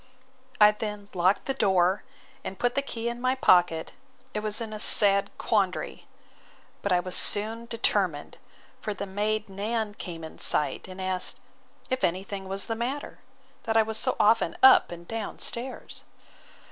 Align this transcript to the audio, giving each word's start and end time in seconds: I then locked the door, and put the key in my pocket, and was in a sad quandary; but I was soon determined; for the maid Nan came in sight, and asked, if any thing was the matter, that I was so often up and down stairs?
I 0.59 0.71
then 0.71 1.09
locked 1.13 1.45
the 1.45 1.53
door, 1.53 2.01
and 2.43 2.57
put 2.57 2.73
the 2.73 2.81
key 2.81 3.07
in 3.07 3.21
my 3.21 3.35
pocket, 3.35 3.91
and 4.33 4.43
was 4.43 4.59
in 4.59 4.73
a 4.73 4.79
sad 4.79 5.29
quandary; 5.37 6.07
but 6.81 6.91
I 6.91 6.99
was 6.99 7.15
soon 7.15 7.67
determined; 7.67 8.39
for 8.79 8.95
the 8.95 9.05
maid 9.05 9.47
Nan 9.47 9.93
came 9.93 10.23
in 10.23 10.39
sight, 10.39 10.87
and 10.87 10.99
asked, 10.99 11.39
if 11.91 12.03
any 12.03 12.23
thing 12.23 12.47
was 12.47 12.65
the 12.65 12.73
matter, 12.73 13.19
that 13.65 13.77
I 13.77 13.83
was 13.83 13.99
so 13.99 14.15
often 14.19 14.57
up 14.63 14.91
and 14.91 15.07
down 15.07 15.37
stairs? 15.37 16.03